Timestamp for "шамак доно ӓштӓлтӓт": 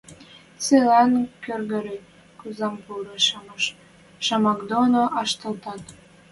4.25-5.83